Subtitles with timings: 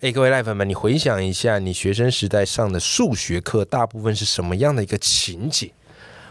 [0.00, 5.72] 哎，各位赖粉们，你回想一下，你学生时代上的数学课，大部分是什么样的一个情景？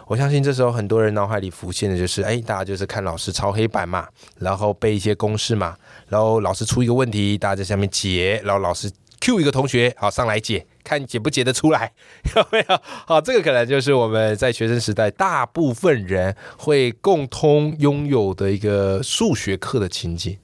[0.05, 4.07] 我相信这时候很多人脑海里浮现的就是，哎，大家就是看老师抄黑板嘛，
[4.39, 5.75] 然后背一些公式嘛，
[6.07, 8.89] 然后老师出一个问题，大家在下面解，然后老师
[9.19, 11.91] Q 一个同学，好上来解，看解不解得出来，
[12.37, 12.79] 有没有？
[13.05, 20.37] 好，这个可能就是我们在学生时代大部分人会共通拥有的一个数学课的情景，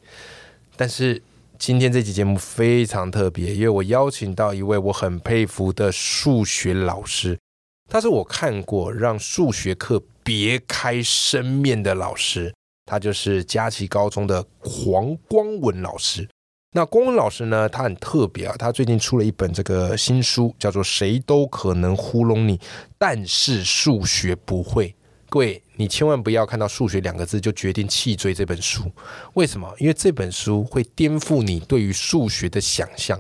[0.76, 1.24] 但是。
[1.66, 7.40] 今天这期节目非常特别，因为我邀请到一位我很佩服的数学老师，
[7.90, 12.54] 他是我看过让数学课别开生面的老师，
[12.86, 16.28] 他就是佳琪高中的黄光文老师。
[16.76, 22.60] 那光文老师呢，他很特别啊，他最近出了一本这个新书，叫做《谁都可能糊弄你，
[22.98, 24.90] 但是数学不会》。
[25.34, 28.84] 各位，你千万不要看到数学两个字就决定弃追这本书。
[29.34, 29.68] 为什么？
[29.80, 33.20] 因为这本书会颠覆你对于数学的想象。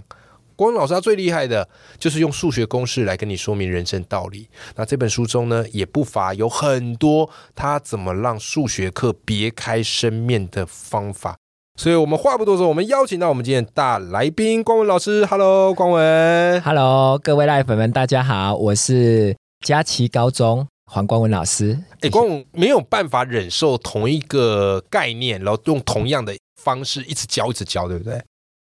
[0.55, 4.47] 光老师他最厉害的就是用数学公式来跟你说明人生道理。
[4.75, 11.35] 那这本书中呢，也不乏有很多他怎么让数学课别开生面的方法。
[11.79, 15.25] 所以我们话不多说，我们邀请到我们今天大来宾光文老师。
[15.25, 16.61] Hello，光文。
[16.61, 20.67] Hello，各位赖粉们，大家好，我是佳琪高中。
[20.93, 28.21] 黄光文老师，哎，光文没有办法忍受同一个概念，然后用同样的方式一直教，一直教，对不对？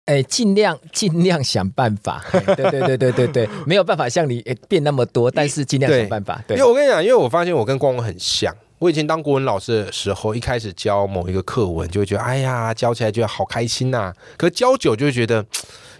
[0.03, 6.43] 哎，尽量尽量想办法，对对对对对对，没有办法像你变那么多， 但是尽量想办法。
[6.45, 15.45] 对因为我跟你讲，因为我发现我跟光文很像，我以前当国文老师的时候，一开始教某一个课文，就会觉得哎呀，教起来觉得好开心呐，可教久就会觉得。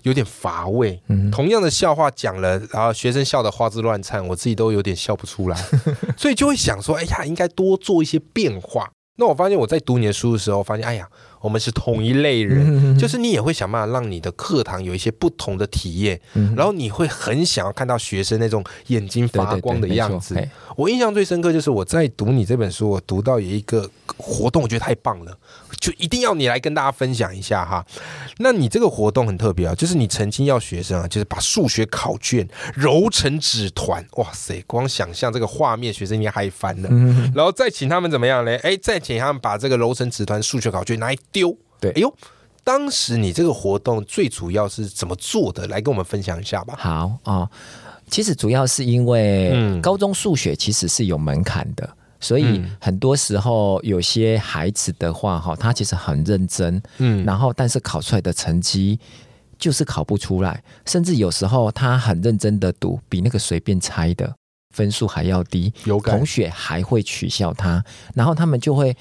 [0.04, 0.98] 有点乏味，
[1.30, 5.62] 同样的笑话讲了，然后学生笑得花枝乱颤，我自己都有点笑不出来，
[6.16, 8.90] 所以就会想说，哎呀，应该多做一些变化。
[9.18, 11.06] 那我发现我在读你的书的时候，发现，哎呀。
[11.42, 16.20] 我们是同一类人，就是你也会想办法让你的课堂有一些不同的体验，
[16.56, 20.36] 然后你会很想要看到学生那种眼睛发光的样子。
[20.76, 25.38] 我印象最深刻就是我在读你这本书，我读到有一个活动，我觉得太棒了，
[25.80, 27.86] 就一定要你来跟大家分享一下哈。
[28.38, 36.90] 那你这个活动很特别啊，就是你曾经要学生啊，就是把数学考卷揉成纸团，哇塞，光想象这个画面，学生应该嗨翻了。
[37.34, 38.58] 然后再请他们怎么样嘞？
[38.64, 41.16] 哎，再请他们把这个揉成纸团数学考卷拿来。
[41.32, 42.14] 丢对，哎呦，
[42.64, 45.66] 当时你这个活动最主要是怎么做的？
[45.68, 46.76] 来跟我们分享一下吧。
[46.78, 47.50] 好啊，
[48.10, 51.90] 其实主要是因为高中数学其实是有门槛的，
[52.20, 59.00] 所以很多时候有些孩子的话，哈，他其实很认真，嗯，然后但是考出来的成绩
[59.58, 64.36] 就是考不出来，甚至有时候他很认真的读，比那个随便猜的
[64.76, 65.74] 分数还要低，
[66.04, 68.96] 同学还会取笑他，然后他们就会。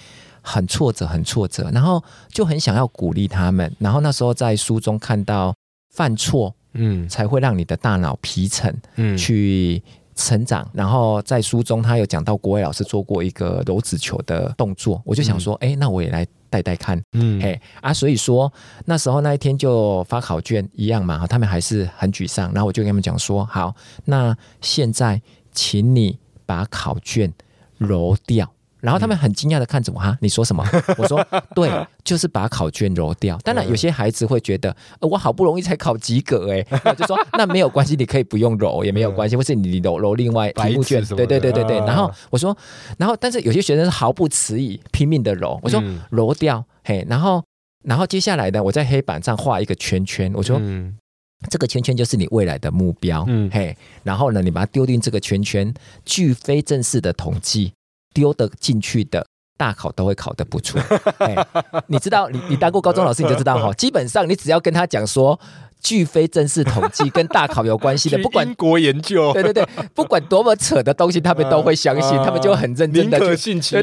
[0.49, 3.71] 很挫折，很挫折，然后就很想要鼓励他们。
[3.79, 5.55] 然后那时候在书中看到
[5.95, 9.83] 犯错，嗯，才会让你的大脑皮层，嗯，去
[10.15, 10.67] 成长。
[10.73, 18.51] 然后在书中他有讲到国伟老师做过一个揉纸球的动作，我就想说，哎，那我也来带带看，嗯，嘿啊，所以说
[18.87, 22.51] 那时候那一天就发考卷一样嘛，他们还是很沮丧。
[22.55, 23.75] 然后我就跟他们讲说，好，
[24.07, 25.21] 那现在
[25.53, 27.31] 请你把考卷
[27.77, 28.51] 揉掉。
[28.81, 30.65] 然后他们很惊讶的看着我哈，你说什么？
[30.99, 31.25] 我说
[31.55, 31.71] 对，
[32.05, 33.37] 就是把考卷揉掉。
[33.45, 41.79] 当然有些孩子会觉得，我好不容易才考及格哎，我就说 那没有关系，你可以不用揉也没有关系，或是你揉揉另外题目卷，对对对对对。
[41.79, 42.57] 然后我说，
[42.99, 45.59] 然后但是有些学生是毫不迟疑，拼命的揉。
[45.63, 47.43] 我说揉掉，嘿，然后
[47.85, 50.61] 然后接下来呢，我在黑板上画一个圈圈，我说
[51.51, 55.73] 这个圈圈就是你未来的目标，嗯嘿，然后呢，你把它丢进这个圈圈，
[56.05, 57.73] 据非正式的统计。
[58.19, 59.25] 丢的进去的
[59.57, 60.81] 大考都会考得不错，
[61.87, 65.39] 你知道，你你当过高中老师你就知道哈， 基本上你只要跟他讲说。
[65.81, 73.19] 据非正式统计，跟大考有关系的， 不管国研究，对对对， 不管多么扯的东西，他们都会相信，他们就很认真的，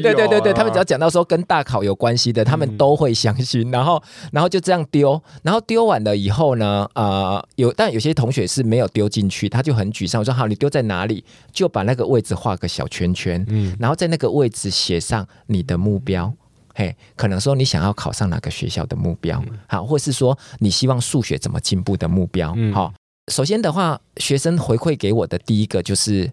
[0.00, 4.02] 对对对对，他们只要讲到说跟大考有关系的，他们都会相信，然后
[4.32, 11.24] 然后就这样丢，然后丢完了以后呢，呃，有但有些同学是没有丢进去，他就很沮丧，我说好，你丢在哪里？
[11.52, 16.32] 就把那个位置画个小圈圈，嗯，然后在那个位置写上你的目标。
[16.78, 22.92] 嘿，可能说你想要考上哪个学校的目标，好，或是说你希望数学怎么进步的目标，好，
[23.32, 26.30] 首先的话，学生回馈给我的第一个就是，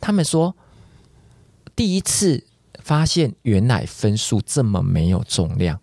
[0.00, 0.56] 他们说
[1.76, 2.42] 第一次
[2.82, 5.78] 发现原来分数这么没有重量。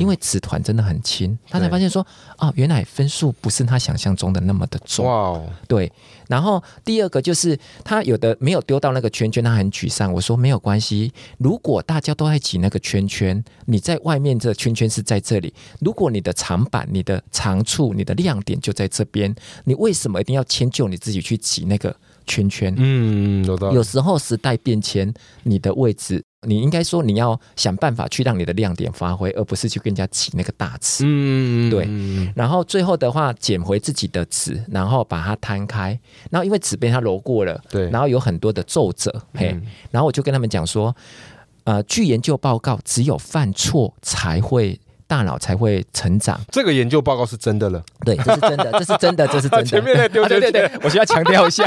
[0.00, 2.06] 因为纸团真的很轻，他才发现说，
[2.38, 5.04] 哦，原来分数不是他想象中的那么的重。
[5.04, 5.90] 哇，对。
[6.28, 10.12] 然后第二个就是他有的没有丢到那个圈圈，他很沮丧。
[10.12, 15.54] 我说没有关系，如果大家都在挤那个圈圈，你在外面这圈圈是在这里。
[15.80, 19.34] 如果你的长板、你的长处、你的亮点就在这边，
[19.64, 21.94] 你为什么一定要迁就你自己去挤那个
[22.26, 22.74] 圈圈？
[22.76, 25.12] 嗯，有时候时代变迁，
[25.44, 26.22] 你的位置。
[26.46, 31.04] 你应该说，你要想办法去让你的亮点发挥，而不是去跟人家起那个大词。
[31.06, 31.88] 嗯，对。
[32.36, 35.98] 然后最后的话，捡回自己的纸，然后把它摊开。
[36.30, 37.90] 然后因为纸被它揉过了，对。
[37.90, 39.58] 然后有很多的皱褶，嘿。
[39.90, 40.94] 然后我就跟他们讲说，
[41.64, 44.78] 呃，据研究报告，只有犯错才会。
[45.08, 46.38] 大脑才会成长。
[46.52, 49.64] 这个研究报告是真的了，对，这是真的，这是真的，这是真的。
[49.64, 51.66] 前面 对对对，我需要强调一下，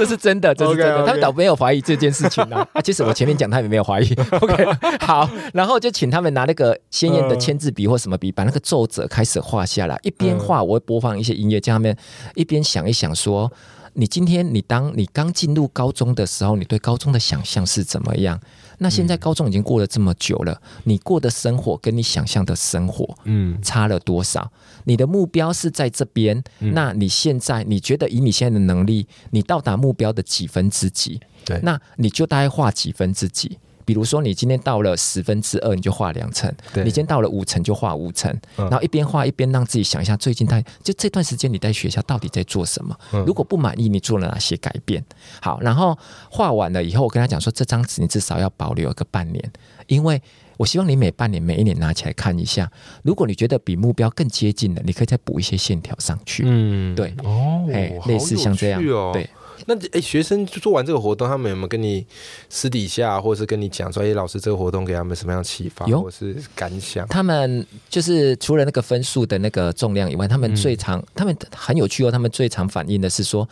[0.00, 1.04] 这是真的，这是真的。
[1.04, 2.66] 他们倒没有怀疑这件事情啊。
[2.72, 4.14] 啊，其实我前面讲他们没有怀疑。
[4.40, 4.66] OK，
[5.00, 9.98] 好，然后就请他们拿那个鲜艳的签字笔或什么笔，把那个奏折开始画下来。
[10.02, 11.94] 一边画，我会播放一些音乐，叫他们
[12.34, 13.52] 一边想一想说。
[13.94, 18.38] 你今天，你当你刚进入高中的时候，你对高中的想象是怎么样？
[18.82, 24.50] 那现在高中已经过了这么久了，你过的生活跟你想象的生活，嗯，差了多少？
[24.84, 31.20] 你的目标是在这边，那你现在你觉得以你现在的能力，你到达目标的几分之几？
[31.44, 33.58] 对，那你就大概画几分之几？
[33.90, 38.32] 比如说，你今天到了十分之二，你就画两层；你今天到了五层，就画五层。
[38.56, 42.96] 然后一边画一边让自己想一下，最近他就这段时间你在学校到底在做什么？
[43.26, 45.04] 如果不满意，你做了哪些改变？
[45.42, 45.98] 好，然后
[46.30, 49.52] 画完了以后，我跟他讲说，这张纸你至少要保留个半年，
[49.88, 50.22] 因为
[50.56, 52.70] 我希望你每半年、每一年拿起来看一下。
[53.02, 56.44] 如果你觉得比目标更接近了，你可以再补一些线条上去。
[56.46, 58.80] 嗯，对，哦，哎，类似像这样，
[59.12, 59.28] 对。
[59.66, 62.06] 那哎，学生做完这个活动，他们有没有跟你
[62.48, 67.06] 私底下，或者是跟你讲说，哎，老师这个活动给他们什么样启发，或是感想？
[67.08, 72.10] 他们就是除了那个分数的那个重量以外，他们最常，他们很有趣哦。
[72.10, 73.48] 他们最常反映的是说，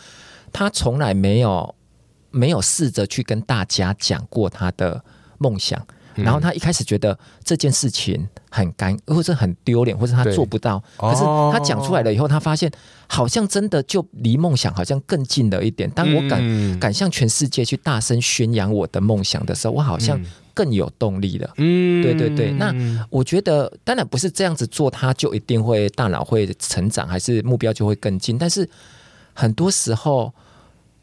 [0.52, 1.74] 他从来没有
[2.30, 5.02] 没有试着去跟大家讲过他的
[5.38, 5.86] 梦想。
[6.22, 10.82] 然后他一开始觉得这件事情很干，或者很丢脸，或者他做不到。
[10.96, 11.22] 可是
[11.52, 12.70] 他讲出来了以后，他发现
[13.06, 15.88] 好像真的就离梦想好像更近了一点。
[15.90, 20.20] 当我敢敢向全世界去大声宣扬我的梦想的时候，我好像
[20.54, 21.50] 更有动力了。
[21.56, 22.52] 嗯，对对对。
[22.52, 22.74] 那
[23.10, 28.36] 我觉得当然不是这样子做，他就一定会大脑会成长，还是目标就会更近。
[28.36, 28.68] 但是
[29.34, 30.32] 很多时候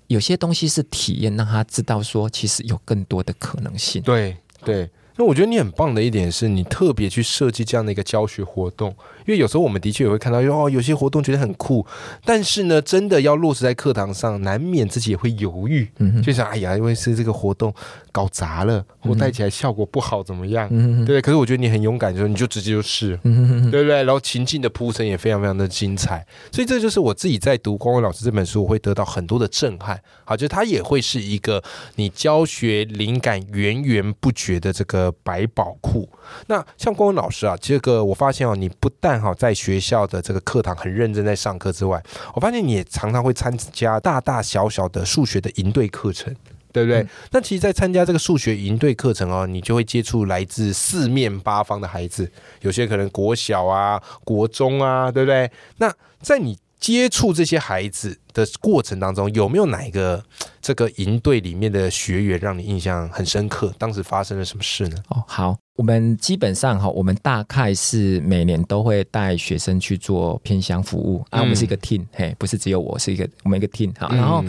[0.08, 4.02] 有些东西是体验，让他知道说其实有更多的可能性。
[4.02, 4.90] 对对。
[5.18, 8.90] 那我觉得你很棒的一点是你特别去设计这样的一个教学活动，
[9.26, 11.86] 因为有时候我们的确也会看到，哦，有些活动觉得很酷，
[12.26, 15.90] 但是呢，真的要落实在课堂上，难免自己也会犹豫，
[16.22, 17.74] 就想，哎呀，因为是这个活动
[18.12, 20.70] 搞砸了，我带起来效果不好，怎么样？
[21.06, 21.22] 对。
[21.22, 24.04] 可是我觉得你很勇敢，就是你就直接就试，对不对？
[24.04, 29.98] 然后情境的铺陈也非常非常的精彩，所以这就是我自己在读光文老师这本书，我会得到很多的震撼。
[30.26, 31.64] 好，就它也会是一个
[31.96, 35.05] 你教学灵感源源不绝的这个。
[35.24, 36.08] 百宝库。
[36.48, 42.02] 那像光文老师啊，这个我发现哦，你不但哈在学校的这个课堂很认真在上课之外，
[42.34, 46.34] 我发现你也常常会参加大大小小的数学的营队课程，
[46.72, 47.06] 对不对？
[47.32, 52.30] 那其实，在参加这个数学营队课程哦，你就会接触来自四面八方的孩子，
[52.62, 55.50] 有些可能国小啊、国中啊，对不对？
[55.78, 60.24] 那在你接触这些孩子的过程当中，有没有哪一个
[60.62, 63.74] 这个营队里面的学员让你印象很深刻？
[63.80, 64.98] 当时发生了什么事呢？
[65.08, 71.42] 哦，好，我们基本上哈，我们大概是每年都会带学生去做偏乡服务啊。
[71.42, 74.08] 我们是一个 team，嘿，不是只有我是一个，我们一个 team 哈。
[74.12, 74.44] 然后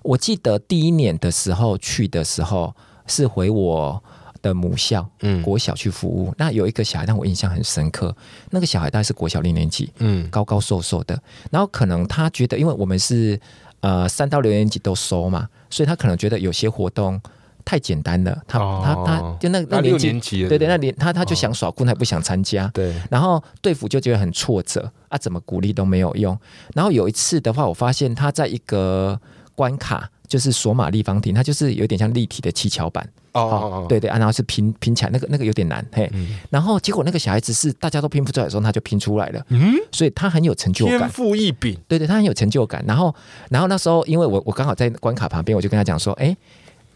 [0.00, 2.74] 我记得第一年的时候去的时候
[3.06, 4.02] 是回我。
[4.48, 8.14] 的母校，嗯，国小去服务，那有一个小孩让我印象很深刻。
[8.50, 11.20] 那个小孩大概是国小六年级，嗯，高高瘦瘦的。
[11.50, 13.38] 然后可能他觉得，因为我们是
[13.80, 17.20] 呃三到六年级都收嘛，所以他可能觉得有些活动
[17.64, 18.42] 太简单了。
[18.48, 22.66] 他他他就那那年级，对对，那年他他就想耍酷，他不想参加。
[22.74, 26.38] 对，然后队服就觉得很挫折啊，怎么鼓励都没有用。
[26.74, 29.20] 然后有一次的话，我发现他在一个
[29.54, 30.10] 关卡。
[30.28, 36.10] 就是索马立方体，它就是有点像立体的七巧板哦，对对，然后是拼拼起来，那个那个有点难嘿。
[36.50, 42.84] 然后结果那个小孩子是大家都拼不出来的时候，他就拼出来了，嗯，所以他很有成就感，天赋异禀，对对，他很有成就感。
[42.86, 43.14] 然后
[43.50, 46.36] 然后那时候因为我我刚好在关卡旁边，我就跟他讲说，哎，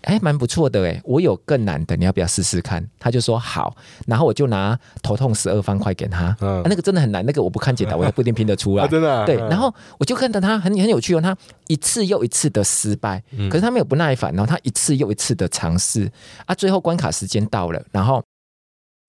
[0.03, 2.87] 哎，蛮不错的哎，我有更难的，你要不要试试看？
[2.99, 9.25] 他就说好，然后我就拿头痛十二方块给他，嗯，那个真的很难，那个我不看解答，我也不一定 拼得出来，真的。
[9.27, 11.37] 对，然后我就看到他很很有趣哦，他
[11.69, 16.11] 一次又一次的失败，可是他没有不耐烦，然后他一次又一次的尝试，
[16.47, 18.23] 啊，最后关卡时间到了，然后。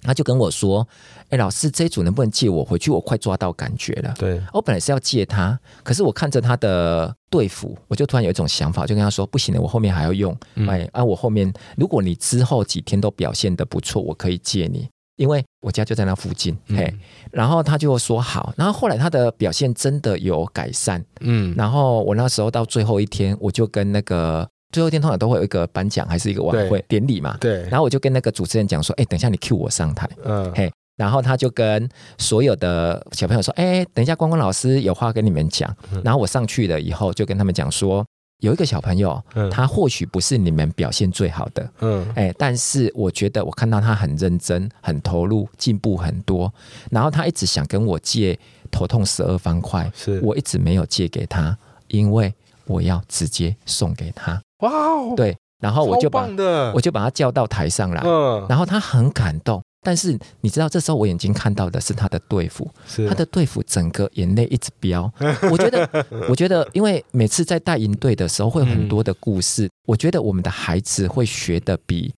[0.03, 0.88] 他就跟我说
[1.29, 2.91] ：“哎，老师，这一组能不能借我回去？
[2.91, 4.13] 我快抓到感觉了。
[4.17, 10.38] 对，我本来是要借他，可是我看着他的队服，我就突然有一种想法，就跟他说：不行了，我后面还要用。
[10.67, 16.57] 哎，啊，我后面如果你之后几天都表现的不错，我可以借你，因为我家就在那附近。
[16.67, 16.93] 嘿，
[17.31, 18.53] 然后他就说好。
[18.57, 21.03] 然后后来他的表现真的有改善。
[21.22, 24.48] 嗯，然后我那时候到最后一天，我就跟那个。
[24.74, 27.38] 最后一天通常都会有一个颁奖，还是一个晚会典礼嘛？
[27.39, 27.62] 对。
[27.70, 30.51] 然后我就跟那个主持人讲说：“哎，等一下你 cue 我上台。”嗯。
[30.53, 31.88] 嘿，然后他就跟
[32.18, 38.03] 所有的小朋友说：“哎，等一下，光光老师有话跟你们讲。”然后我上去了以后，就跟他们讲说
[38.42, 46.51] ：“有一个小朋友，他或许不是你们表现最好的，嗯，哎，但是我觉得我看到他很认真、很投入，进步很多。
[46.89, 48.38] 然后他一直想跟我借
[48.72, 51.56] 头痛十二方块，是我一直没有借给他，
[51.89, 52.34] 因为
[52.65, 56.27] 我要直接送给他。”哇哦，对，然后我就把
[56.74, 62.70] 我就把他叫到台上来，嗯，然后他很感动，但是你知道，这时候我眼睛看到的是他的队服，
[63.08, 65.12] 他的队服，整个眼泪一直飙。
[65.51, 72.13] 我觉得，我觉得，因为每次在带营队的时候，会有很多的故事，我觉得我们的孩子会学的比。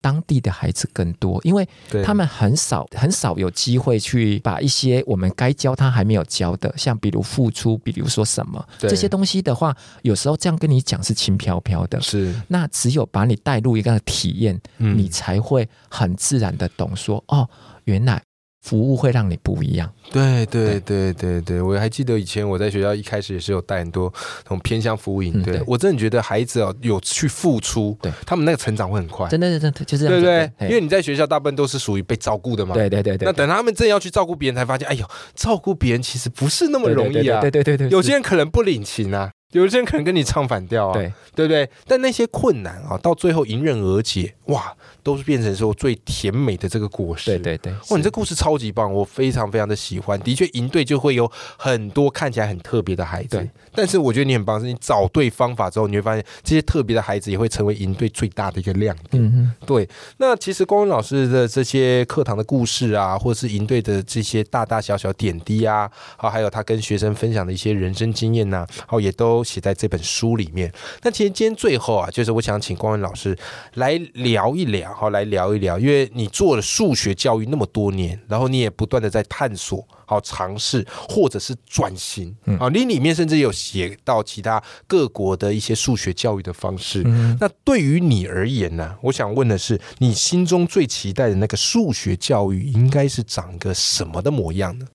[0.00, 1.68] 当地的孩子更多，因为
[2.04, 12.34] 他们很少很少有机会去把一些我们该教他还没有教的，像比如付出，比如说什么这些东西的话，有时候这样跟你讲是轻飘飘的，是。
[12.48, 17.48] 那只有把你带入一个体验，你才会很自然的懂说哦，
[17.84, 18.22] 原来。
[18.66, 19.88] 服务会让你不一样。
[20.10, 24.12] 对对对对对，我还记得以前我在学校一开始也是有带很多
[24.44, 25.40] 那种偏向服务营。
[25.44, 29.28] 对我真的觉得孩子哦有去付出，对他们那个成长会很快。
[29.28, 32.74] 真的真的就是对对，因为你在学校大部分都是属于被照顾的嘛。
[32.74, 33.24] 对对对对。
[33.24, 35.06] 那等他们真要去照顾别人，才发现，哎呦，
[35.36, 37.40] 照顾别人其实不是那么容易啊。
[37.40, 39.30] 对对对对，有些人可能不领情啊。
[39.52, 41.68] 有些人可能跟你唱反调啊，对对不对？
[41.86, 47.30] 但那些困难啊，到最后迎刃而解，哇，都是变成说最甜美的这个果实。
[47.30, 50.18] 对对对，哇，你这故事超级棒，我非常非常的喜欢。
[50.20, 53.48] 的确，营队就会有很多看起来很特别的孩子。
[53.72, 59.22] 但是我觉得你很棒，是你找对方法之后，你会发现这些特别的孩子也会成为营队最大的一个亮点。
[59.22, 59.88] 嗯对。
[60.18, 69.35] 那其实光文老师的这些课堂的故事啊，或者是营队的这些大大小小点滴啊，好，还有他跟学生分享的一些人生经验呐，好，也都。
[69.42, 70.72] 写在这本书里面。
[71.02, 73.36] 那其实今天最后啊，就是我想请光文老师
[73.74, 82.68] 来聊一聊，好，来聊一聊，因为你做了数学教育那么多年，然后你也不断的在探索、好尝试，或者是转型啊。
[82.68, 87.02] 你里面甚至有写到其他各国的一些数学教育的方式。
[87.06, 88.96] 嗯那对于你而言呢？
[89.02, 94.86] 我想问的是，你心中最期待的那个数学教育，应该是长个什么的模样呢？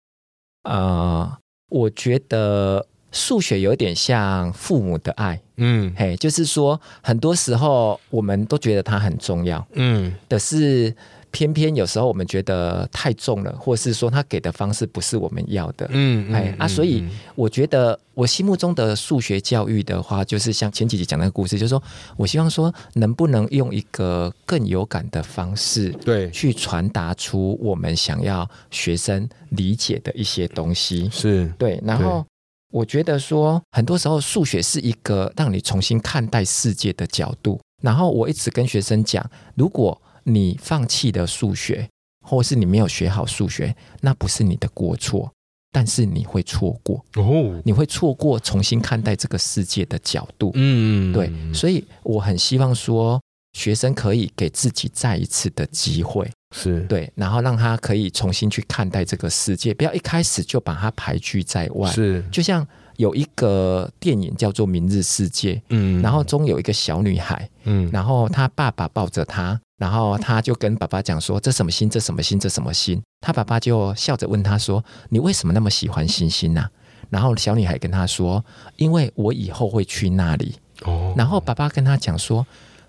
[0.64, 2.88] 啊，我觉得。
[3.12, 10.96] 数学有点像父母的爱，嗯，嘿，就是说，很多时候我们都觉得它很重要，嗯，但是
[11.30, 17.04] 偏偏有时候我们觉得太重了，或是说他给的方式不是我们要的，嗯，哎啊，所以
[17.36, 21.82] 我觉得我心目中的数学教育的话，就是像前几集讲那个故事，就是说
[22.16, 31.52] 我希望说能不能用一个更有感的方式，对，去传达出我们想要学生理解的一些东西，是。
[31.58, 32.26] 对，然后。
[32.72, 37.60] 我觉得说，很多时候数学是一个让你重新看待世界的角度。
[37.84, 41.90] 然后我一直跟学生讲，如果你放弃了数学，
[42.26, 45.32] 或是你没有学好数学，那不是你的过错，
[45.72, 50.52] 但是你会错过哦，你会错过重新看待这个世界的角度。
[50.54, 53.20] 嗯，对，所以我很希望说，
[53.54, 56.30] 学生可以给自己再一次的机会。
[56.52, 61.90] 是对，然后让他可以重新去看待这个世界，不要一开始就把它排拒在外。
[61.90, 62.68] 是，就像
[62.98, 71.90] 有一个电影叫做《明日世界》，嗯，然后中有一个小女孩，嗯，然后她爸爸抱着她，然后她就跟爸爸讲说：“这什么星？
[71.90, 72.38] 这什么星？
[72.38, 76.68] 这什么星？”她爸爸就笑着问她说：“你为什么那么喜欢星星呢？”
[77.10, 78.44] 然后小女孩跟他说
[78.76, 82.46] ：“因为我以后会去那里。”哦，然后爸爸跟他讲说。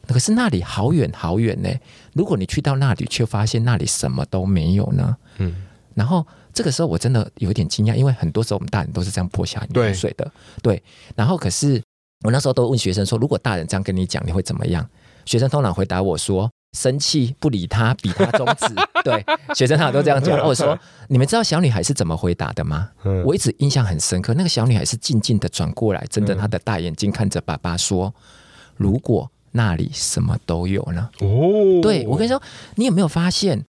[0.08, 1.68] 可是那里好远好远呢，
[2.12, 5.16] 如果你去到那里，却发现那里什么都没有呢？
[5.38, 5.62] 嗯，
[5.94, 10.30] 然后这个时候我真的有点惊讶，因为很多时候我们大人都是这样泼下冷水的，
[10.62, 10.82] 对。
[11.14, 11.82] 然后可是
[12.24, 14.86] 我那时候都问学生说，如果大人这样跟你讲，你会怎么样？
[15.24, 18.66] 学生通常回答我说，生气不理他，比他中指。
[19.04, 20.38] 对，学生他都这样讲。
[20.44, 20.78] 我说，
[21.08, 22.90] 你们知道小女孩是怎么回答的吗？
[23.24, 28.12] 我一直印象很深刻，那个小女孩是静静的转过来，睁着她的大眼睛看着爸爸说，
[28.76, 29.30] 如果。
[29.52, 31.08] 那里什么都有呢。
[31.20, 32.42] 哦，对我跟你说，
[32.74, 33.64] 你有没有发现，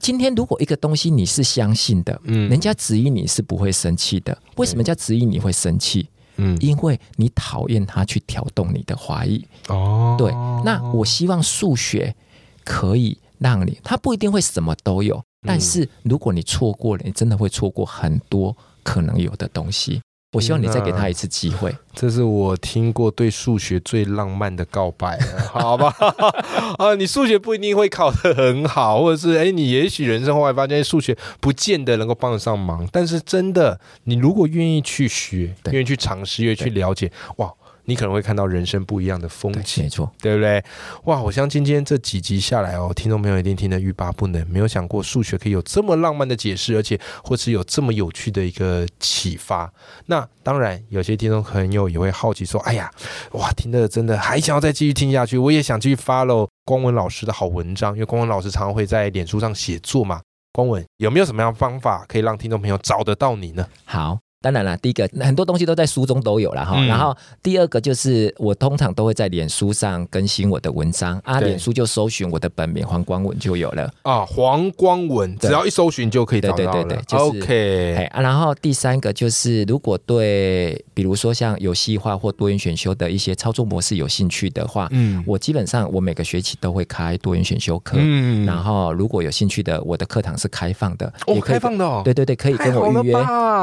[0.00, 4.36] 今天如果一个东西你是相信的，嗯，人家质疑你是不会生气的。
[4.56, 6.08] 为什么人家质疑你会生气？
[6.38, 9.42] 嗯，因为你讨厌他去挑动你的怀疑。
[9.68, 10.30] 哦，对，
[10.64, 12.14] 那我希望数学
[12.62, 20.02] 可以让你，它不一定会什么都有，但是如果你错过了，你真的会错过很多可能有的东西。
[20.32, 21.74] 我希望你再给他一次机会。
[21.94, 25.18] 这是我听过对数学最浪漫的告白，
[25.50, 25.94] 好吧？
[26.76, 37.50] 啊，你数学不一定会考得很好，或者是哎，你也许人生后来发现数学不见得能够帮得上忙，但是真的，你如果愿意去学，愿意去尝试，愿意去了解，哇！
[37.86, 40.62] 你可能会看到人生不一样的风景，没错，对不对？
[41.04, 44.46] 哇，我相信今天这几集下来哦，听众朋友一定听得欲罢不能。
[44.50, 49.72] 没有想过数学可以有这么浪漫的解释，而且或是有这么有趣的一个启发。
[50.06, 52.90] 那当然，有些听众朋友也会好奇说：“哎呀，
[53.32, 55.38] 哇，听得真的还想要再继续听下去？
[55.38, 60.20] 我也想继续 follow 光文老师的好文章，因为光文老师常常会在脸书上写作嘛。
[60.52, 64.18] 光文有没有什么样的方法可以让听众朋友找得到你呢？”好。
[64.46, 66.80] 当然了，第一个很多东西都在书中都有了哈。
[66.84, 67.12] 然后
[67.42, 74.24] 第二个就是我通常都会在脸书上更新我的文章啊，脸书就搜寻我的本名黄光文就有了啊。
[74.24, 77.02] 黄光文只要一搜寻就可以找到了。
[77.10, 87.96] OK，啊，然后第三个就是如果对比如说像游戏化或多元选修的一些操作模式有兴趣的话，嗯，我基本上我每个学期都会开多元选修课。
[87.98, 92.02] 嗯，然后如果有兴趣的，我的课堂是开放的，哦，开放的哦。
[92.04, 93.12] 对对对，可以跟我预约，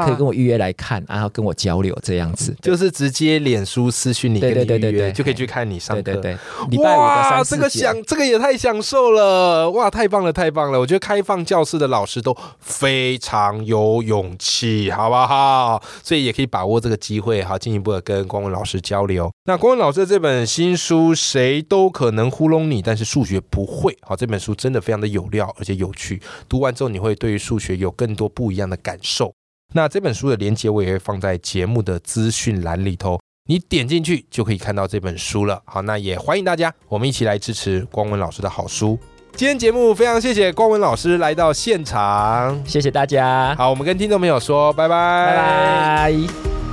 [0.04, 0.73] 可以跟我预约来。
[0.74, 6.02] 看，然后跟我交流这样子， 就是直接脸书私讯你，对对对对对，就可以去看你上课。
[6.02, 6.36] 对对
[6.70, 10.78] 对，哇，这个享，这个也太享受了，哇，太棒了，太棒了！
[10.78, 15.82] 我觉得开放教室的老师都非常有勇气，好不好？
[16.02, 19.30] 所以也可以把握这个机会，好，进一步的跟光文老师交流。
[19.46, 26.20] 那光文老师的这本新书《谁都可能糊弄你，但是数学不会》，好，这本书真的非常的有料，而且有趣。
[26.48, 29.32] 读完之后，你会对于数学有更多不一样的感受。
[29.76, 35.60] 那这本书的链接我也会放在节目的资讯栏里头，你点进去就可以看到这本书了。
[35.64, 38.96] 好，那也欢迎大家，我们一起来支持光文老师的好书。
[39.34, 43.52] 今天节目非常谢谢光文老师来到现场，谢谢大家。
[43.58, 46.63] 好，我们跟听众朋友说拜拜，拜拜。